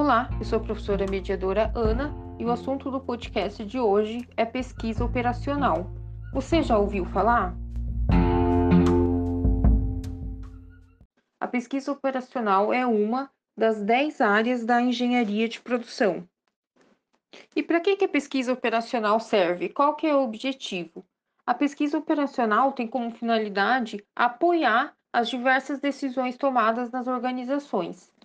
Olá, 0.00 0.30
eu 0.38 0.44
sou 0.44 0.60
a 0.60 0.62
professora 0.62 1.06
mediadora 1.10 1.72
Ana 1.74 2.14
e 2.38 2.44
o 2.44 2.52
assunto 2.52 2.88
do 2.88 3.00
podcast 3.00 3.64
de 3.64 3.80
hoje 3.80 4.20
é 4.36 4.44
pesquisa 4.44 5.04
operacional. 5.04 5.90
Você 6.32 6.62
já 6.62 6.78
ouviu 6.78 7.04
falar? 7.04 7.52
A 11.40 11.48
pesquisa 11.48 11.90
operacional 11.90 12.72
é 12.72 12.86
uma 12.86 13.28
das 13.56 13.82
10 13.82 14.20
áreas 14.20 14.64
da 14.64 14.80
engenharia 14.80 15.48
de 15.48 15.60
produção. 15.60 16.24
E 17.56 17.60
para 17.60 17.80
que, 17.80 17.96
que 17.96 18.04
a 18.04 18.08
pesquisa 18.08 18.52
operacional 18.52 19.18
serve? 19.18 19.68
Qual 19.68 19.96
que 19.96 20.06
é 20.06 20.14
o 20.14 20.22
objetivo? 20.22 21.04
A 21.44 21.52
pesquisa 21.52 21.98
operacional 21.98 22.70
tem 22.70 22.86
como 22.86 23.10
finalidade 23.10 24.06
apoiar 24.14 24.94
as 25.12 25.28
diversas 25.28 25.80
decisões 25.80 26.36
tomadas 26.36 26.88
nas 26.92 27.08
organizações. 27.08 28.16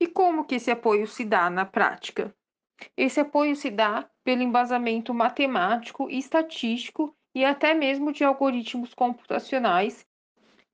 E 0.00 0.06
como 0.06 0.46
que 0.46 0.54
esse 0.54 0.70
apoio 0.70 1.06
se 1.06 1.26
dá 1.26 1.50
na 1.50 1.66
prática? 1.66 2.34
Esse 2.96 3.20
apoio 3.20 3.54
se 3.54 3.70
dá 3.70 4.08
pelo 4.24 4.42
embasamento 4.42 5.12
matemático 5.12 6.08
e 6.08 6.18
estatístico 6.18 7.14
e 7.34 7.44
até 7.44 7.74
mesmo 7.74 8.10
de 8.10 8.24
algoritmos 8.24 8.94
computacionais 8.94 10.06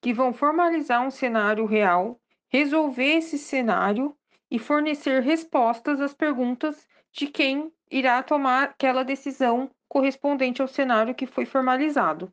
que 0.01 0.15
vão 0.15 0.33
formalizar 0.33 1.05
um 1.05 1.11
cenário 1.11 1.67
real, 1.67 2.21
resolver 2.49 3.17
esse 3.17 3.37
cenário 3.37 4.17
e 4.49 4.61
fornecer 4.61 5.21
respostas 5.23 6.01
às 6.01 6.15
perguntas 6.15 6.87
de 7.13 7.27
quem 7.27 7.73
irá 7.91 8.23
tomar 8.23 8.63
aquela 8.63 9.03
decisão 9.03 9.69
correspondente 9.89 10.63
ao 10.63 10.69
cenário 10.69 11.15
que 11.15 11.27
foi 11.27 11.45
formalizado. 11.45 12.33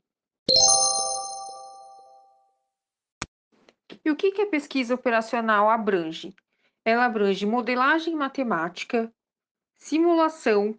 E 4.05 4.11
o 4.11 4.15
que, 4.15 4.31
que 4.31 4.41
a 4.43 4.47
pesquisa 4.47 4.93
operacional 4.93 5.69
abrange? 5.69 6.35
Ela 6.85 7.05
abrange 7.05 7.45
modelagem 7.45 8.15
matemática, 8.15 9.13
simulação, 9.75 10.77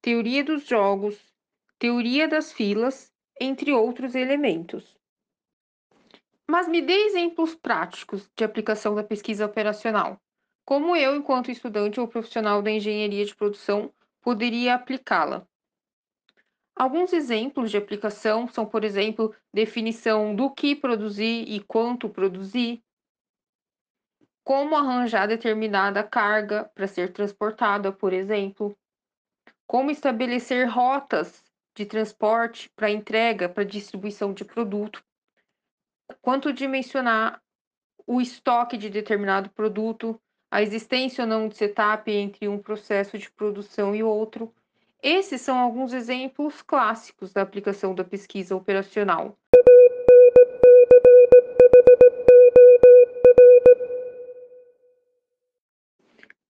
teoria 0.00 0.42
dos 0.42 0.66
jogos, 0.66 1.32
teoria 1.78 2.26
das 2.26 2.52
filas, 2.52 3.12
entre 3.40 3.72
outros 3.72 4.14
elementos. 4.14 4.96
Mas 6.48 6.68
me 6.68 6.80
dê 6.80 6.94
exemplos 7.06 7.54
práticos 7.54 8.30
de 8.36 8.44
aplicação 8.44 8.94
da 8.94 9.04
pesquisa 9.04 9.46
operacional. 9.46 10.20
Como 10.64 10.96
eu, 10.96 11.14
enquanto 11.14 11.50
estudante 11.50 12.00
ou 12.00 12.08
profissional 12.08 12.62
da 12.62 12.70
engenharia 12.70 13.24
de 13.24 13.34
produção, 13.34 13.92
poderia 14.20 14.74
aplicá-la? 14.74 15.46
Alguns 16.74 17.12
exemplos 17.12 17.70
de 17.70 17.76
aplicação 17.76 18.46
são, 18.48 18.66
por 18.66 18.84
exemplo, 18.84 19.34
definição 19.52 20.34
do 20.36 20.50
que 20.50 20.76
produzir 20.76 21.44
e 21.48 21.60
quanto 21.60 22.08
produzir, 22.08 22.82
como 24.46 24.76
arranjar 24.76 25.26
determinada 25.26 26.04
carga 26.04 26.70
para 26.72 26.86
ser 26.86 27.12
transportada, 27.12 27.90
por 27.90 28.12
exemplo, 28.12 28.78
como 29.66 29.90
estabelecer 29.90 30.68
rotas 30.68 31.42
de 31.74 31.84
transporte 31.84 32.70
para 32.76 32.88
entrega, 32.88 33.48
para 33.48 33.64
distribuição 33.64 34.32
de 34.32 34.44
produto, 34.44 35.02
quanto 36.22 36.52
dimensionar 36.52 37.42
o 38.06 38.20
estoque 38.20 38.76
de 38.76 38.88
determinado 38.88 39.50
produto, 39.50 40.16
a 40.48 40.62
existência 40.62 41.24
ou 41.24 41.28
não 41.28 41.48
de 41.48 41.56
setup 41.56 42.08
entre 42.08 42.46
um 42.46 42.56
processo 42.56 43.18
de 43.18 43.28
produção 43.28 43.96
e 43.96 44.04
outro. 44.04 44.54
Esses 45.02 45.40
são 45.40 45.58
alguns 45.58 45.92
exemplos 45.92 46.62
clássicos 46.62 47.32
da 47.32 47.42
aplicação 47.42 47.96
da 47.96 48.04
pesquisa 48.04 48.54
operacional. 48.54 49.36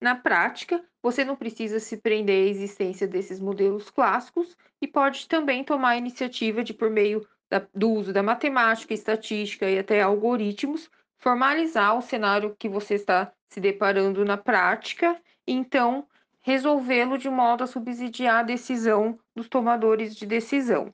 Na 0.00 0.14
prática, 0.14 0.84
você 1.02 1.24
não 1.24 1.36
precisa 1.36 1.80
se 1.80 1.96
prender 1.96 2.46
à 2.46 2.50
existência 2.50 3.08
desses 3.08 3.40
modelos 3.40 3.88
clássicos 3.88 4.56
e 4.80 4.86
pode 4.86 5.26
também 5.26 5.64
tomar 5.64 5.90
a 5.90 5.96
iniciativa 5.96 6.62
de, 6.62 6.74
por 6.74 6.90
meio 6.90 7.26
da, 7.48 7.66
do 7.74 7.90
uso 7.90 8.12
da 8.12 8.22
matemática, 8.22 8.92
estatística 8.92 9.68
e 9.70 9.78
até 9.78 10.02
algoritmos, 10.02 10.90
formalizar 11.16 11.96
o 11.96 12.02
cenário 12.02 12.54
que 12.58 12.68
você 12.68 12.94
está 12.94 13.32
se 13.48 13.60
deparando 13.60 14.24
na 14.24 14.36
prática 14.36 15.18
e 15.46 15.52
então 15.52 16.06
resolvê-lo 16.40 17.16
de 17.16 17.28
modo 17.28 17.64
a 17.64 17.66
subsidiar 17.66 18.40
a 18.40 18.42
decisão 18.42 19.18
dos 19.34 19.48
tomadores 19.48 20.14
de 20.14 20.26
decisão. 20.26 20.92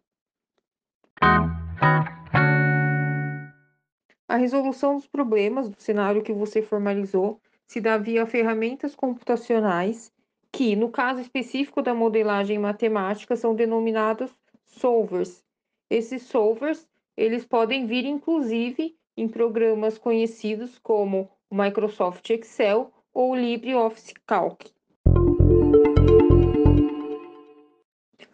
A 4.28 4.36
resolução 4.36 4.96
dos 4.96 5.06
problemas 5.06 5.69
do 5.69 5.78
cenário 5.78 6.22
que 6.22 6.32
você 6.32 6.62
formalizou 6.62 7.40
se 7.72 7.80
dá 7.80 7.96
via 7.96 8.26
ferramentas 8.26 8.94
computacionais 8.94 10.12
que, 10.52 10.76
no 10.76 10.90
caso 10.90 11.22
específico 11.22 11.80
da 11.80 11.94
modelagem 11.94 12.58
matemática, 12.58 13.34
são 13.34 13.54
denominados 13.54 14.30
solvers. 14.66 15.42
Esses 15.88 16.24
solvers, 16.24 16.86
eles 17.16 17.46
podem 17.46 17.86
vir 17.86 18.04
inclusive 18.04 18.94
em 19.16 19.26
programas 19.26 19.96
conhecidos 19.96 20.78
como 20.80 21.30
o 21.48 21.56
Microsoft 21.56 22.28
Excel 22.28 22.92
ou 23.10 23.34
LibreOffice 23.34 24.12
Calc. 24.26 24.66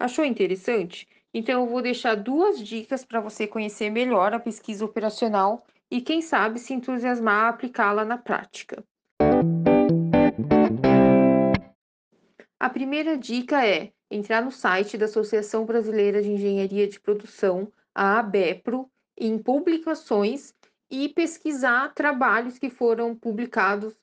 Achou 0.00 0.24
interessante? 0.24 1.06
Então 1.32 1.62
eu 1.62 1.68
vou 1.68 1.80
deixar 1.80 2.16
duas 2.16 2.58
dicas 2.58 3.04
para 3.04 3.20
você 3.20 3.46
conhecer 3.46 3.88
melhor 3.88 4.34
a 4.34 4.40
pesquisa 4.40 4.84
operacional 4.84 5.64
e 5.88 6.00
quem 6.00 6.20
sabe 6.20 6.58
se 6.58 6.74
entusiasmar 6.74 7.44
a 7.44 7.48
aplicá-la 7.50 8.04
na 8.04 8.18
prática. 8.18 8.84
A 12.60 12.68
primeira 12.68 13.16
dica 13.16 13.64
é 13.64 13.92
entrar 14.10 14.44
no 14.44 14.50
site 14.50 14.98
da 14.98 15.04
Associação 15.04 15.64
Brasileira 15.64 16.20
de 16.20 16.28
Engenharia 16.28 16.88
de 16.88 16.98
Produção, 16.98 17.72
a 17.94 18.18
ABEPRO, 18.18 18.90
em 19.16 19.38
publicações 19.38 20.52
e 20.90 21.08
pesquisar 21.08 21.94
trabalhos 21.94 22.58
que 22.58 22.68
foram 22.68 23.14
publicados 23.14 23.94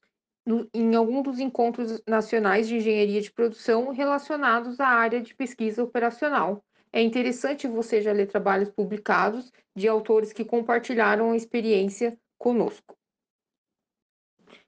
no, 0.46 0.70
em 0.74 0.96
algum 0.96 1.22
dos 1.22 1.40
encontros 1.40 2.02
nacionais 2.08 2.68
de 2.68 2.78
engenharia 2.78 3.20
de 3.20 3.32
produção 3.32 3.92
relacionados 3.92 4.80
à 4.80 4.88
área 4.88 5.22
de 5.22 5.36
pesquisa 5.36 5.84
operacional. 5.84 6.64
É 6.94 7.02
interessante 7.02 7.68
você 7.68 8.02
já 8.02 8.14
ler 8.14 8.28
trabalhos 8.28 8.70
publicados 8.70 9.52
de 9.76 9.86
autores 9.86 10.32
que 10.32 10.46
compartilharam 10.46 11.32
a 11.32 11.36
experiência 11.36 12.18
conosco. 12.38 12.96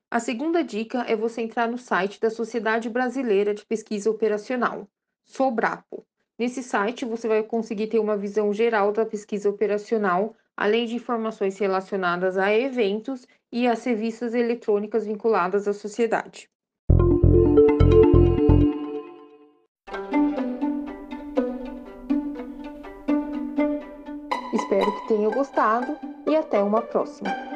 A 0.10 0.22
segunda 0.22 0.64
dica 0.64 1.04
é 1.06 1.18
você 1.18 1.42
entrar 1.42 1.68
no 1.68 1.78
site 1.78 2.18
da 2.22 2.30
Sociedade 2.30 2.90
Brasileira 2.90 3.54
de 3.54 3.66
Pesquisa 3.66 4.10
Operacional, 4.10 4.88
Sobrapo. 5.26 6.06
Nesse 6.40 6.64
site 6.64 7.04
você 7.04 7.28
vai 7.28 7.44
conseguir 7.44 7.88
ter 7.88 8.00
uma 8.00 8.16
visão 8.16 8.54
geral 8.54 8.94
da 8.94 9.06
pesquisa 9.06 9.50
operacional, 9.50 10.34
além 10.56 10.86
de 10.86 10.96
informações 10.96 11.60
relacionadas 11.60 12.38
a 12.38 12.54
eventos 12.54 13.28
e 13.52 13.68
às 13.68 13.84
revistas 13.84 14.34
eletrônicas 14.34 15.06
vinculadas 15.06 15.68
à 15.68 15.74
sociedade. 15.74 16.50
Espero 24.54 25.02
que 25.02 25.08
tenha 25.10 25.30
gostado 25.30 26.00
e 26.26 26.34
até 26.34 26.64
uma 26.64 26.82
próxima. 26.82 27.47